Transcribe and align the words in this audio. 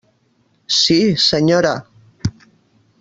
Sí, 0.77 0.97
senyora. 1.25 1.75